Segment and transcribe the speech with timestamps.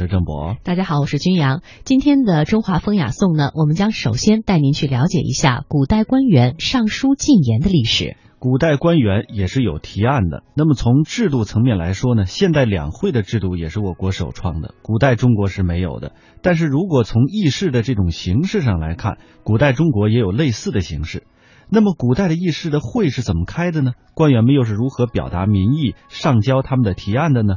[0.00, 0.56] 是郑博。
[0.64, 1.60] 大家好，我是君阳。
[1.84, 8.16] 今天的中华风雅颂呢，我们将首先带您去了解一下古代官员上书进言的历史。
[8.38, 10.42] 古代官员也是有提案的。
[10.54, 16.12] 那么从制度层面来说呢，现代两会的制度也是我国首创的，古代中国是没有的。
[16.40, 21.24] 但是如果从议事的这种形式上来看，古代中国也有类似的形式。
[21.68, 23.92] 那么古代的议事的会是怎么开的呢？
[24.14, 27.56] 官员们又是如何表达民意、上交他们的提案的呢？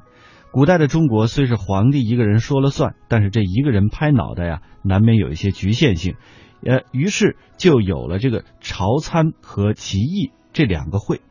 [0.54, 6.14] 古代的中国虽是皇帝一个人说了算，但是这一个人拍脑袋呀，难免有一些局限性。
[6.64, 11.22] 呃，于是就有了这个朝参和集议这两个会。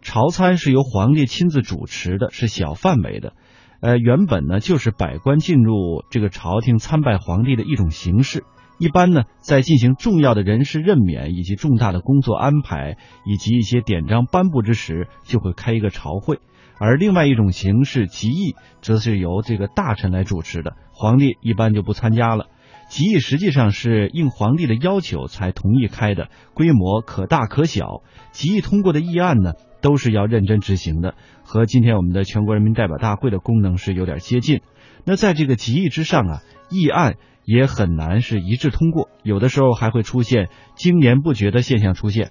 [0.00, 3.32] 朝参是由皇帝亲自主持的，是小范围的。
[3.80, 8.44] 呃，原本呢就是百官进入这个朝廷参拜皇帝的一种形式。
[8.78, 16.38] 一般呢，在进行重要的人事任免以及重大的工作安排以及一些典章颁布之时，就会开一个朝会。
[16.78, 22.46] 而另外一种形式集议，则是由这个大臣来主持的，皇帝一般就不参加了。
[22.88, 28.02] 集议实际上是应皇帝的要求才同意开的，规模可大可小。
[28.32, 34.62] 集议通过的议案呢，都是要认真执行的，和今天我们的全国人民代表大会的功能是有点接近。
[35.04, 36.40] 那在这个集议之上啊，
[36.70, 42.30] 议案也很难是一致通过，有的时候还会出现经年不绝的现象出现。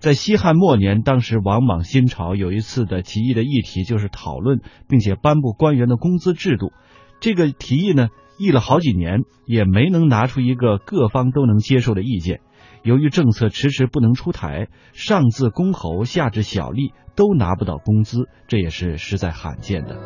[0.00, 6.72] 在西汉末年，当时王莽新朝有一次的提议的议题就是讨论并且颁布官员的工资制度。
[7.20, 12.40] 这个提议呢，议了好几年，也没能拿出一个各方都能接受的意见。
[12.84, 19.96] 由于政策迟迟不能出台，上至公侯，下至小吏都拿不到工资，这也是实在罕见的。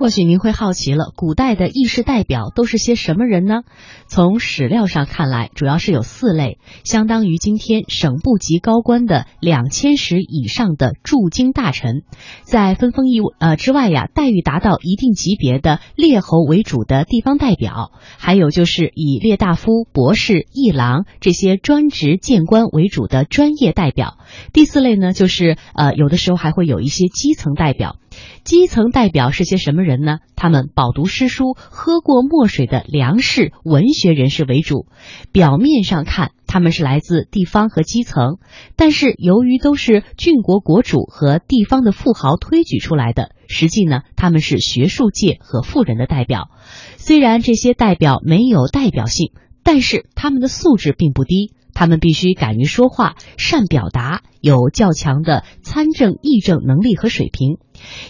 [0.00, 3.64] 或许您会好奇了，古代的议事代表都是些什么人呢？
[4.06, 12.00] 从史料上看来，主要是有四类，相当于今天省部级高官的两千石以上的驻京大臣，
[12.44, 24.16] 在分封议呃之外呀，待遇达到一定级别的列侯为主的地方代表，还有就是以列大夫、博士、议郎这些专职谏官为主的专业代表。
[24.54, 27.98] 第四类呢，就是呃有的时候还会有一些基层代表。
[28.44, 30.18] 基层代表是些什么人呢？
[30.36, 34.86] 他们饱读诗书、喝过墨水的良士、文学人士为主。
[35.32, 38.38] 表面上看，他们是来自地方和基层，
[38.76, 46.48] 但是由于都是郡国国主和地方的富豪推举出来的，实际呢，他们是学术界和富人的代表。
[46.96, 49.32] 虽然这些代表没有代表性，
[49.62, 51.52] 但是他们的素质并不低。
[51.74, 57.58] 他们必须敢于说话、善表达，有较强的参政议政能力和水平。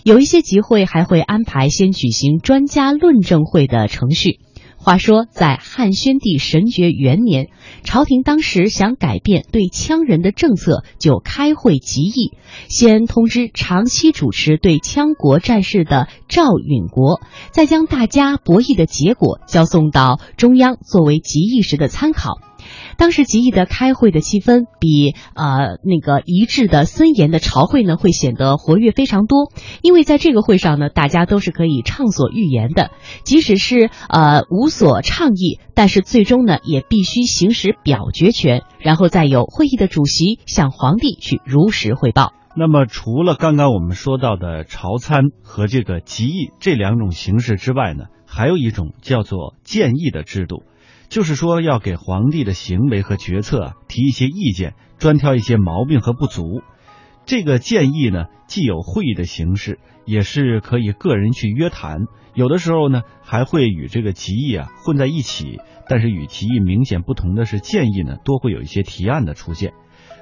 [0.03, 4.41] 有一些集会还会安排先举行专家论证会的程序。
[4.83, 7.51] 话说，在汉宣帝神爵元年，
[7.85, 12.33] 朝廷当时想改变对羌人的政策，就开会集议，
[12.71, 22.39] 先通知长期主持对羌国战事的赵允国，再将大家博弈的结果交送到中央，作为集议时的参考。
[22.97, 32.91] 当时集议的开会的气氛比呃那个一致的森严的朝会呢会显得活跃非常多，因为在这个会上呢，大家都是可以畅所欲言的，
[33.25, 42.33] 即使是呃无所倡议，但是最终呢也必须行使表决权，然后再由会议的主席向皇帝去如实汇报。
[42.57, 50.65] 那么除了刚刚我们说到的朝参和这个集议这两种形式之外呢，还有一种叫做建议的制度。
[51.11, 56.63] 就是说，要给皇帝的行为和决策提一些意见，专挑一些毛病和不足。
[57.27, 62.07] 这个建议呢，既有会议的形式，也是可以个人去约谈。
[62.35, 65.59] 有的时候呢，还会与这个集议啊混在一起。
[65.89, 69.73] 但是与提议明显不同的是，建议呢多会有一些提案的出现。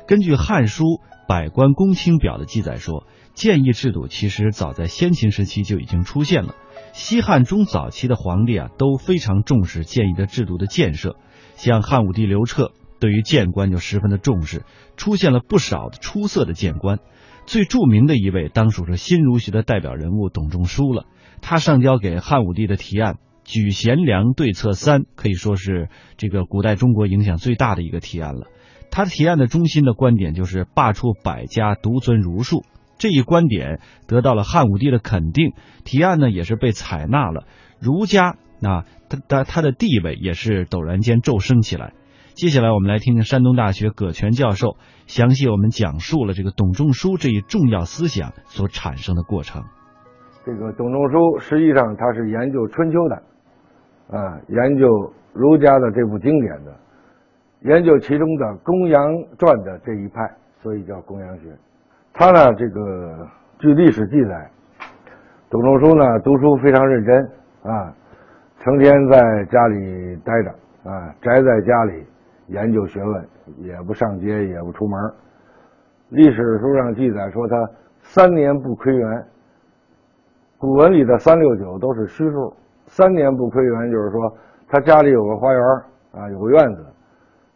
[0.06, 0.84] 根据《汉书·
[1.28, 6.54] 百官公卿表》的记载说，建议制度其实早在先秦时期就已经出现了。
[6.98, 11.14] 西汉中早期的皇帝啊，都非常重视建议的制度的建设。
[11.54, 14.64] 像汉武帝刘彻，对于谏官就十分的重视，
[14.96, 16.98] 出现了不少的出色的谏官。
[17.46, 21.04] 最著名的一位，当属是新儒学的代表人物董仲舒了。
[21.40, 28.48] 他上交给汉武帝的提案《举贤良对策三》，可以说是这个古代中国影响最大的一个提案了。
[28.90, 32.64] 他提案的中心的观点就是罢黜百家，独尊儒术。
[32.98, 35.52] 这一观点得到了汉武帝的肯定，
[35.84, 37.44] 提案呢也是被采纳了。
[37.80, 41.92] 儒家啊，他他他的地位也是陡然间骤升起来。
[42.34, 49.64] 接下来我们来听听山东大学葛全教授详细我们讲述了这个董仲舒这一重要思想所产生的过程。
[50.44, 53.16] 这个董仲舒实际上他是研究春秋的，
[54.16, 54.86] 啊，研究
[55.32, 56.76] 儒家的这部经典的，
[57.62, 59.02] 研究其中的《公羊
[59.36, 60.22] 传》的这一派，
[60.62, 61.56] 所以叫公羊学。
[62.18, 63.28] 他呢，这个
[63.60, 64.50] 据历史记载，
[65.48, 67.24] 董仲舒呢，读书非常认真
[67.62, 67.94] 啊，
[68.58, 70.50] 成天在家里待着
[70.90, 72.04] 啊，宅在家里
[72.48, 73.28] 研究学问，
[73.58, 75.00] 也不上街，也不出门。
[76.08, 77.54] 历史书上记载说他
[78.00, 79.24] 三年不窥园。
[80.58, 82.52] 古文里的三六九都是虚数，
[82.86, 84.36] 三年不窥园就是说
[84.66, 85.62] 他家里有个花园
[86.10, 86.84] 啊，有个院子，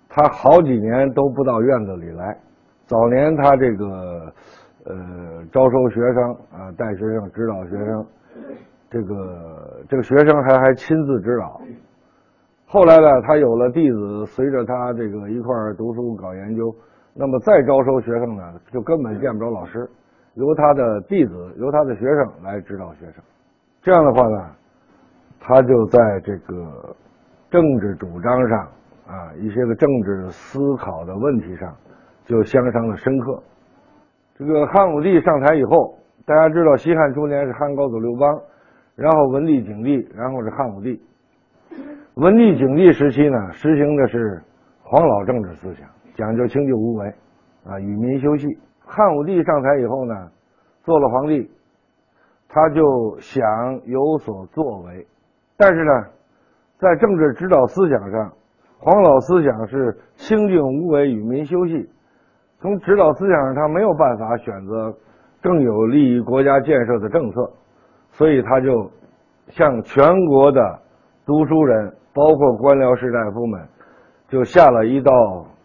[0.08, 2.38] 他好几年都不到院子里来。
[2.86, 4.32] 早年他这个。
[4.84, 4.96] 呃，
[5.52, 8.04] 招收学生啊，带学生，指导学生，
[8.90, 11.60] 这个这个学生还还亲自指导。
[12.66, 16.74] 后来呢，他有了弟子，随着他这个一块儿读书搞研究，
[17.14, 18.42] 那么再招收学生呢，
[18.72, 19.88] 就根本见不着老师，
[20.34, 23.22] 由他的弟子，由他的学生来指导学生。
[23.82, 24.50] 这样的话呢，
[25.38, 26.96] 他就在这个
[27.52, 28.58] 政治主张上
[29.06, 31.72] 啊，一些个政治思考的问题上，
[32.32, 33.42] 就相当的深刻。
[34.38, 38.40] 这个汉武帝上台以后，大家知道西汉初年是汉高祖刘邦，
[38.96, 40.98] 然后文帝、景帝，然后是汉武帝。
[42.14, 44.42] 文帝、景帝时期呢，实行的是
[44.82, 47.06] 黄老政治思想，讲究清就无为，
[47.66, 48.48] 啊，与民休息。
[48.80, 50.14] 汉武帝上台以后呢，
[50.84, 51.50] 做了皇帝，
[52.48, 53.44] 他就想
[53.84, 55.06] 有所作为，
[55.58, 55.92] 但是呢，
[56.78, 58.32] 在政治指导思想上，
[58.78, 61.90] 黄老思想是清静无为，与民休息。
[62.62, 64.94] 从指导思想上，他没有办法选择
[65.42, 67.50] 更有利于国家建设的政策，
[68.12, 68.88] 所以他就
[69.48, 70.78] 向全国的
[71.26, 73.60] 读书人，包括官僚士大夫们，
[74.28, 75.12] 就下了一道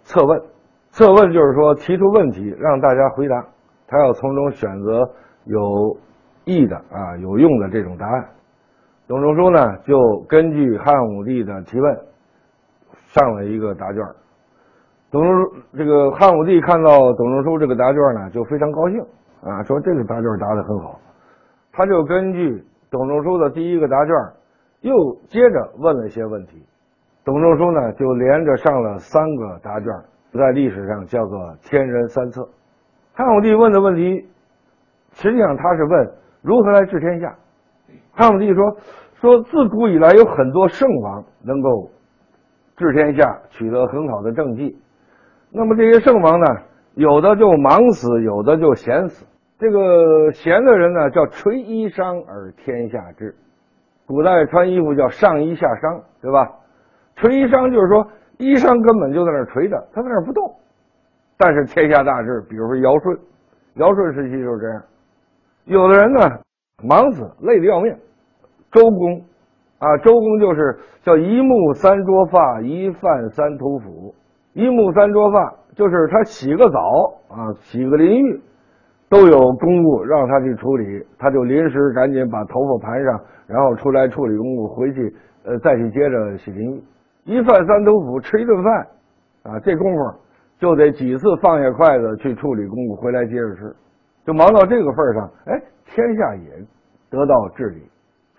[0.01, 0.41] 测问。
[0.89, 3.45] 测问就是说提出问题，让大家回答，
[3.88, 5.07] 他要从中选择
[5.45, 5.95] 有
[6.45, 8.25] 益的啊有用的这种答案。
[9.07, 11.95] 董仲舒呢，就根据汉武帝的提问，
[13.05, 14.01] 上了一个答卷。
[15.09, 19.00] 董仲舒这个汉武帝看到董仲舒这个答卷呢，就非常高兴
[19.42, 21.00] 啊，说这个答卷答的很好。
[21.71, 24.13] 他就根据董仲舒的第一个答卷，
[24.81, 24.94] 又
[25.30, 26.62] 接着问了一些问题。
[27.24, 29.88] 董仲舒呢，就连着上了三个答卷，
[30.33, 32.48] 在历史上叫做“天人三策”。
[33.15, 34.25] 汉武帝问的问题，
[35.13, 36.12] 实际上他是问
[36.42, 37.33] 如何来治天下。
[38.12, 38.77] 汉武帝说
[39.21, 41.89] ：“说自古以来有很多圣王能够
[42.75, 44.77] 治天下，取得很好的政绩。”
[45.57, 46.45] 那么这些圣王呢，
[46.94, 49.25] 有的就忙死，有的就闲死。
[49.57, 53.33] 这个闲的人呢，叫垂衣裳而天下治。
[54.06, 56.48] 古代穿衣服叫上衣下裳，对吧？
[57.15, 58.07] 垂衣裳就是说
[58.38, 60.54] 衣裳根本就在那儿垂着，他在那儿不动。
[61.39, 63.18] 但是天下大治，比如说尧舜，
[63.77, 64.83] 尧舜时期就是这样。
[65.65, 66.19] 有的人呢，
[66.83, 67.92] 忙死，累得要命。
[68.71, 69.21] 周公
[69.80, 74.13] 啊，周公就是叫一木三捉发，一饭三屠斧。
[74.57, 76.80] 一木三桌饭，就是他洗个澡
[77.30, 78.42] 啊，洗个淋浴，
[79.07, 85.15] 都有公务让他去处理，他就临时赶紧把头发盘上，然后出来处理公务，回去
[85.45, 86.83] 呃再去接着洗淋浴。
[87.25, 88.88] 一饭三督府吃一顿饭
[89.44, 90.00] 啊，这功夫
[90.57, 93.75] 就得几次放下筷子去处理公务，回来接着吃，
[94.25, 96.65] 就忙到这个份上，哎，天下也
[97.12, 97.83] 得到治理。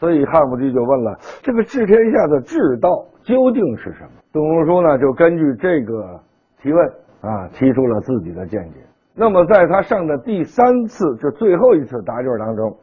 [0.01, 4.11] 所以汉武帝就问了：这个治天下的治道究竟是什么？
[4.33, 6.19] 董仲舒呢，就根据这个
[6.63, 6.89] 提问
[7.21, 8.81] 啊，提出了自己的见解。
[9.15, 12.75] 那么，在他上的第三次，就最后一次答卷当中，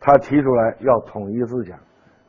[0.00, 1.78] 他提出来要统一思想，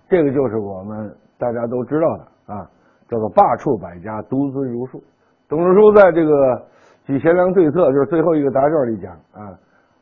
[0.09, 2.69] 这个就是我们大家都知道的啊，
[3.07, 5.01] 叫做罢黜百家，独尊儒术。
[5.47, 6.31] 董仲舒在这个
[7.05, 9.55] 《举贤良对策》就是最后一个答卷里讲啊，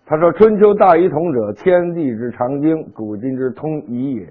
[0.07, 4.27] 他说：“春秋大一统者，天地之常经，古今之通义也。”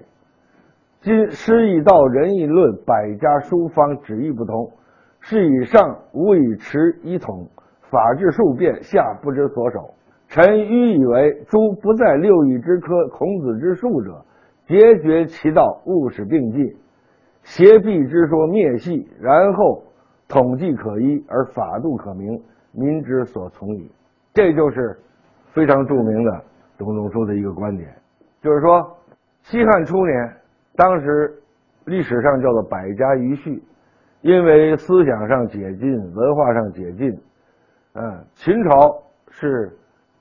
[1.01, 4.71] 今诗易道仁义论百家书方旨意不同，
[5.19, 7.49] 是以上无以持一统，
[7.89, 9.95] 法治数变，下不知所守。
[10.27, 14.23] 臣愚以为诸不在六艺之科，孔子之术者，
[14.67, 16.71] 节绝其道，务使并进，
[17.41, 19.81] 邪辟之说灭系，然后
[20.27, 22.39] 统计可依，而法度可明，
[22.73, 23.91] 民之所从矣。
[24.35, 24.99] 这就是
[25.47, 26.43] 非常著名的
[26.77, 27.89] 董仲舒的一个观点，
[28.39, 28.97] 就是说
[29.41, 30.40] 西汉初年。
[30.75, 31.33] 当时
[31.85, 33.61] 历史上叫做百家余序，
[34.21, 37.09] 因为思想上解禁，文化上解禁。
[37.93, 39.71] 嗯，秦朝是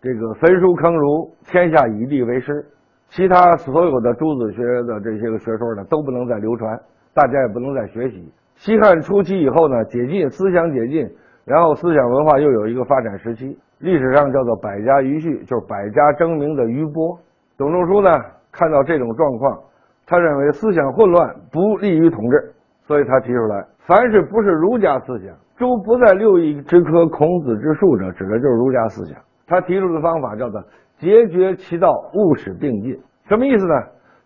[0.00, 2.66] 这个焚书坑儒，天下以吏为师，
[3.08, 6.78] 其他所有的诸子学的这些个学说呢都不能再流传，
[7.14, 8.32] 大家也不能再学习。
[8.56, 11.08] 西汉初期以后呢，解禁思想解禁，
[11.44, 17.16] 然后思想文化又有一个发展时期，历史上叫做百家余序，就是百家争鸣的余波。
[17.56, 18.10] 董仲舒呢
[18.50, 19.60] 看到这种状况。
[20.10, 22.52] 他认为思想混乱不利于统治，
[22.82, 29.16] 所以他提出来：凡是不是儒家思想，诸不在六艺之科、孔子之术者，指的就是儒家思想。
[29.46, 30.60] 他提出的方法叫做
[30.98, 33.00] “截绝其道，务使并进”。
[33.28, 33.74] 什么意思呢？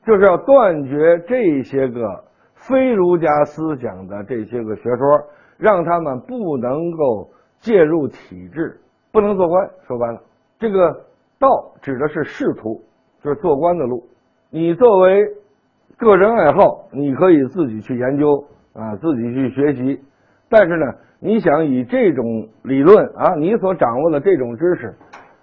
[0.06, 2.24] 就是要断绝这些个
[2.54, 5.20] 非儒家思想的这些个学说，
[5.58, 7.28] 让他们不能够
[7.60, 8.80] 介入体制，
[9.12, 9.68] 不能做官。
[9.86, 10.18] 说白了，
[10.58, 11.04] 这个
[11.38, 12.82] 道指的是仕途，
[13.22, 14.02] 就是做官的路。
[14.50, 15.22] 你作为
[15.96, 20.00] 个人爱好，你可以自己去研究啊，自己去学习。
[20.48, 20.84] 但是呢，
[21.20, 22.24] 你想以这种
[22.62, 24.94] 理论啊，你所掌握的这种知识，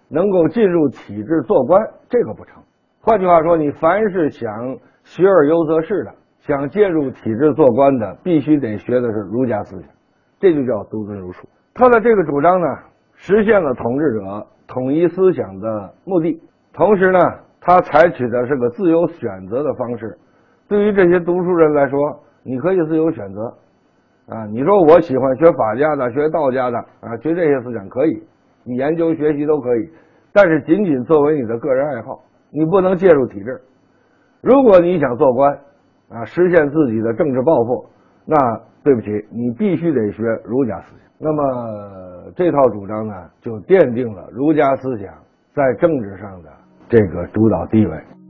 [0.10, 2.62] 能够进入体制做官，这个不成。
[3.02, 9.90] 换句话说，你凡是想学而优则仕的，想介入体制做官的，必须得学的是儒家思想，
[10.40, 11.48] 这就叫独尊儒术。
[11.74, 12.68] 他的这个主张呢，
[13.16, 16.42] 实现了统治者统一思想的目的，
[16.74, 17.20] 同时呢，
[17.60, 20.18] 他采取的是个自由选择的方式。
[20.72, 22.00] 对于这些读书人来说，
[22.44, 23.42] 你可以自由选择
[24.34, 28.24] 啊，你说我喜欢学法家的，学道家的啊，学这些思想可以，
[28.64, 29.90] 你研究学习都可以，
[30.32, 32.18] 但是仅仅作为你的个人爱好。
[32.52, 33.60] 你不能介入体制。
[34.42, 35.52] 如果你想做官，
[36.10, 37.86] 啊，实现自己的政治抱负，
[38.26, 38.38] 那
[38.82, 41.06] 对不起，你必须得学儒家思想。
[41.20, 45.14] 那么这套主张呢，就奠定了儒家思想
[45.54, 46.50] 在政治上的
[46.88, 48.21] 这个主导地位。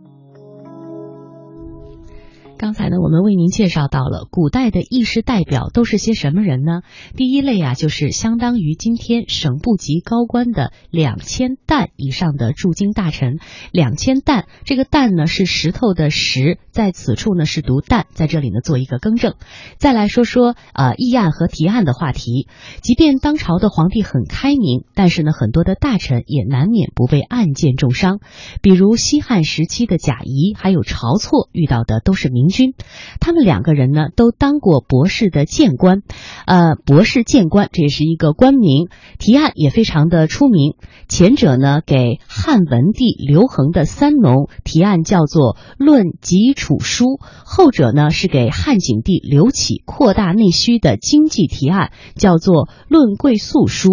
[2.62, 6.82] 刚才呢，我们为您介绍到了古代的议事代表都是些什么人呢？
[7.18, 13.40] 第一类啊，就是相当于今天省部级高官的两千担以上的驻京大臣。
[13.72, 19.34] 两千担，这个担呢是石头的石，在此处呢是读担，在这里呢做一个更正。
[19.80, 22.48] 再来说说呃议案和提案的话题。
[22.84, 28.20] 即便当朝的皇帝很开明，但是呢很多的大臣也难免不被案件重伤。
[28.62, 32.51] 比如西汉时期的贾谊还有晁错遇到的都是明。
[32.52, 32.76] 军，
[33.20, 36.04] 他们两个人呢都当过博士的谏官，
[36.46, 40.76] 呃，博士谏官这也是一个官名，提案也非常的出名。
[41.08, 47.06] 前者呢给汉文帝刘恒的三农提案叫做《论吉楚书》，
[47.44, 53.90] 后者呢是给汉景帝刘启扩大内需的经济提案叫做《论贵粟书》。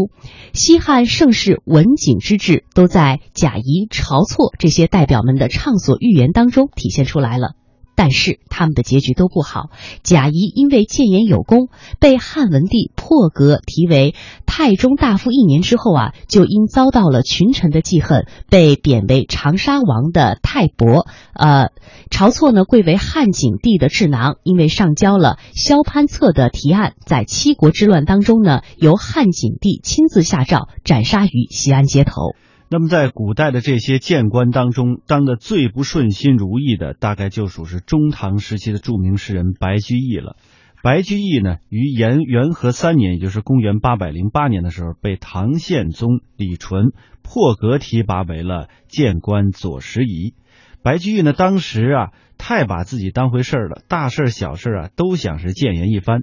[0.53, 7.55] 西汉盛世文景之治都在贾谊、晁错这些代表们的畅所欲言当中体现出来了。
[7.99, 9.71] 但是他们的结局都不好。
[10.05, 14.15] 贾谊因为谏言有功，被汉文帝破格提为
[14.47, 21.09] 太中大夫一年之后啊，就因遭到了群臣的记恨，被贬为长沙王的太伯。
[21.35, 21.73] 呃，
[22.09, 32.37] 晁错呢贵为汉景帝的智囊，因为上交了萧潘策的提案，在七国之乱当中呢，由汉景帝亲自下诏斩杀于西安街头。
[32.71, 40.37] 那么，在古代的这些谏官当中，当的最不顺心如意的，大概就属是中唐时期的著名诗人白居易了。
[40.83, 50.35] 白居易呢，于元元和三年，也就是公元八百零八年的时候，被唐宪宗李纯破格提拔为了谏官左拾遗。
[50.83, 56.21] 白居易呢，当时啊，太把自己当回事儿了，大事小事啊，都想是谏言一番。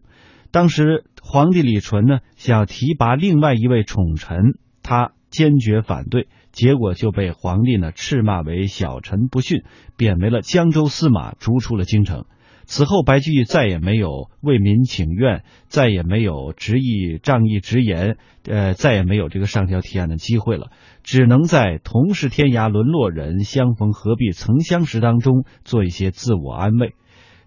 [0.52, 5.15] 当时皇帝李纯呢，想要提拔另外一位宠臣，他。
[5.36, 9.64] 坚决反对，结果就被皇帝呢斥骂为小臣不逊，
[9.98, 12.24] 贬为了江州司马，逐出了京城。
[12.64, 20.72] 此后，白居易再也没有为民请愿，再也没有执意仗义直言，呃，再也没有这个上交提案的机会了，
[21.04, 26.96] 只能在同是天涯沦落人，相逢何必曾相识当中做一些自我安慰。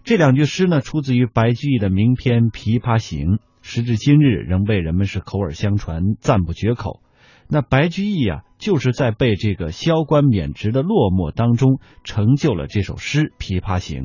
[0.05, 3.25] 这两句诗呢，出自于白居易的名篇《琵琶行》，
[3.61, 7.01] 时至今日仍被人们是口耳相传，赞不绝口。
[7.51, 14.03] 那白居易啊，就是在被这个萧官免职的落寞当中，成就了这首诗《琵琶行》。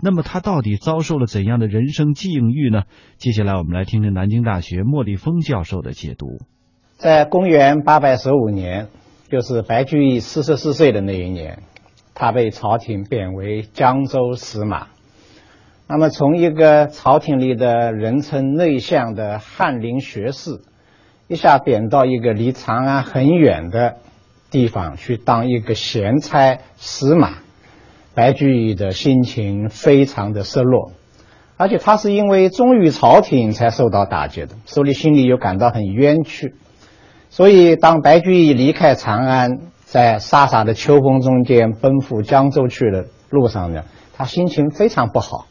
[0.00, 2.84] 那么他到底遭受了怎样的人生境遇呢？
[3.18, 6.38] 接下来我们来听听南京大学莫立峰教授的解读。
[6.96, 8.88] 在公元八百十五年，
[9.30, 11.62] 就是白居易四十四岁的那一年，
[12.14, 14.86] 他被朝廷贬为江州司马。
[15.86, 20.62] 那么从一个朝廷里的人称内相的翰林学士。
[21.28, 23.96] 一下贬到一个离长安很远的
[24.50, 27.38] 地方去当一个闲差司马，
[28.14, 30.92] 白居易的心情非常的失落，
[31.56, 36.54] 而且他是因为忠于朝廷才受到打击的，所以心里又感到很冤屈。
[37.28, 43.82] 所以当白居易离开长安，在飒飒的秋风中间奔赴江州去的路上呢，
[44.14, 45.46] 他心情非常不好。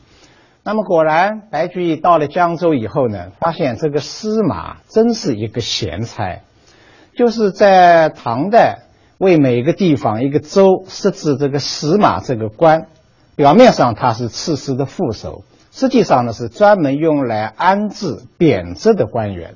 [0.68, 6.42] 那么果然，白居易到了江州以后呢，发现这个司马真是一个闲差，
[7.16, 8.80] 就是在唐代
[9.20, 12.88] 为每个地方一个州设置这个司马这个官，
[13.36, 19.54] 表面上他是刺史的副手，实际上呢是专门用来安置贬谪的官员，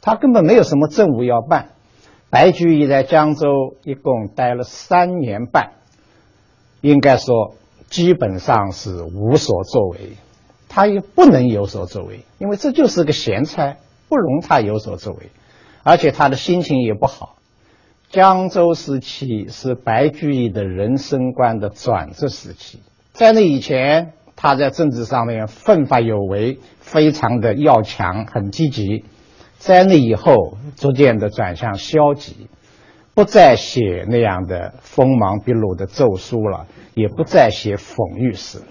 [0.00, 1.70] 他根本没有什么政务要办。
[2.30, 3.48] 白居易在江州
[3.82, 5.72] 一共待了三年半。
[6.80, 7.56] 应该说
[7.88, 10.12] 基本上是无所作为，
[10.74, 13.76] 他也不能有所作为，因为这就是个闲差，
[14.08, 15.30] 不容他有所作为，
[15.84, 17.36] 而且他的心情也不好。
[18.10, 22.80] 江州时期是白居易的人生观的转折时期，
[23.12, 29.04] 在那以前，他在政治上面奋发有为，非常的要强，很积极。
[29.58, 32.48] 在那以后，逐渐的转向消极，
[33.14, 38.64] 不再写那样的锋芒毕露的奏书了，也不再写讽喻诗了。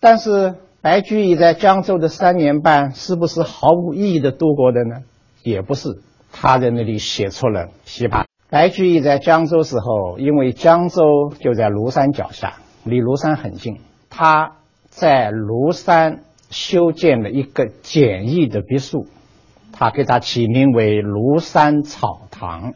[0.00, 4.96] 但是，白居易在江州的三年半，是不是毫无意义的度过的呢？
[5.42, 8.24] 也不是，他在那里写出了琵琶。
[8.50, 13.78] 白居易在江州时候，因为江州就在庐山脚下，离庐山很近，
[14.10, 14.56] 他
[14.90, 19.06] 在庐山修建了一个简易的别墅，
[19.72, 22.74] 他给他起名为庐山草堂。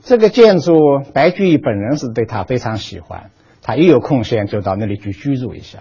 [0.00, 0.72] 这个建筑，
[1.12, 3.30] 白居易本人是对他非常喜欢，
[3.60, 5.80] 他一有空闲就到那里去居住一下。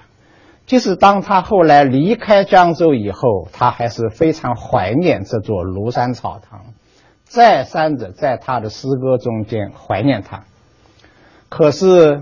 [0.71, 6.61] 即使当他后来离开江州以后，他还是非常怀念这座庐山草堂。
[7.25, 10.45] 再三的在他的诗歌中间怀念他，
[11.49, 12.21] 可是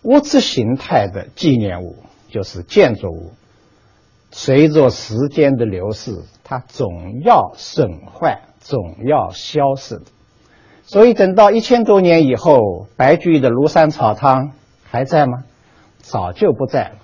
[0.00, 1.96] 物质形态的纪念物
[2.30, 3.32] 就是建筑物，
[4.30, 10.06] 随着时间的流逝，它总要损坏，总要消失的。
[10.84, 14.52] 所以等到一千多年以后，白居易的庐山草堂
[14.82, 15.44] 还在吗？
[15.98, 16.96] 早就不在了，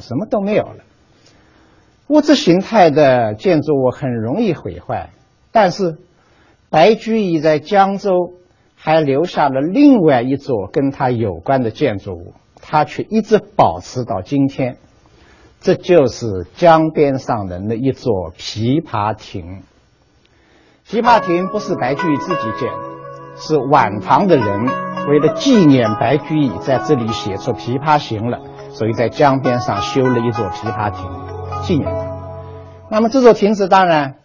[0.00, 0.84] 什么都没有了。
[2.08, 5.10] 物质形态的建筑物很容易毁坏，
[5.52, 5.98] 但是。
[6.70, 8.32] 白居易在江州
[8.74, 14.78] 还留下了另外一座跟他有关的建筑物，他却一直保持到今天。
[15.60, 19.62] 这就是江边上的那一座琵琶亭。
[20.84, 24.66] 琵琶亭不是白居易自己建的，是晚唐的人
[25.08, 28.40] 为了纪念白居易在这里写出《琵琶行》了，
[28.74, 32.88] 所以在江边上修了一座琵琶亭纪念他。
[32.90, 34.16] 那么这座亭子当然。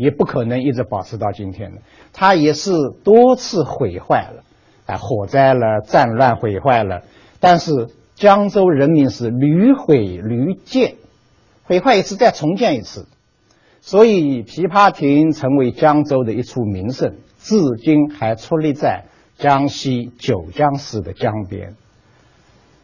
[0.00, 1.78] 也不可能一直保持到今天的，
[2.12, 2.70] 它也是
[3.02, 4.44] 多次毁坏了，
[4.86, 7.02] 啊，火灾了、战乱毁坏了。
[7.40, 10.94] 但是江州人民是屡毁屡建，
[11.64, 13.08] 毁坏一次再重建一次，
[13.80, 19.06] 所以琵琶亭成为江州的一处名胜，至今还矗立在
[19.36, 21.74] 江西九江市的江边。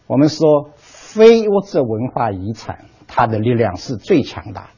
[0.08, 0.70] 我们说
[1.14, 4.68] 非物质文化遗产，它的力量是最强大的。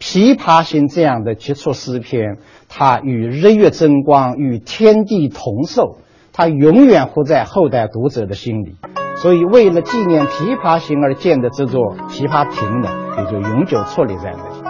[0.02, 2.38] 《琵琶行》这样的杰出诗篇，
[2.68, 5.98] 它与日月争光，与天地同寿，
[6.32, 8.74] 它永远活在后代读者的心里。
[9.18, 14.64] 所以，为了纪念《琵琶行》而建的这座琵琶亭呢，也就永久矗立在那里。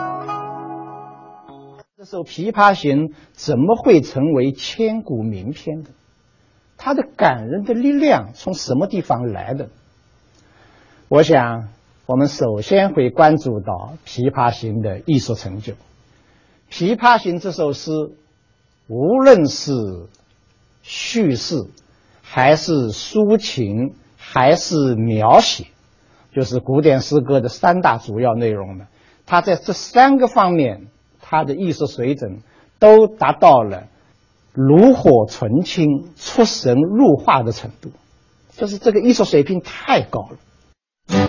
[1.97, 5.93] 这首《琵琶行》怎么会成为千古名篇的？
[6.77, 9.71] 它的感人的力量从什么地方来的？
[11.15, 11.69] 我想。
[12.07, 15.73] 我们首先会关注到《琵琶行》的艺术成就。
[16.69, 17.93] 《琵琶行》这首诗，
[18.89, 19.73] 无论是
[20.83, 21.71] 叙事，
[22.21, 25.69] 还是抒情，还是描写，
[26.35, 28.87] 就是古典诗歌的三大主要内容呢。
[29.25, 30.89] 它在这三个方面，
[31.21, 32.41] 它的艺术水准
[32.81, 33.85] 都达到了
[34.53, 37.93] 炉火纯青、出神入化的程度，
[38.51, 40.39] 就是这个艺术水平太高了。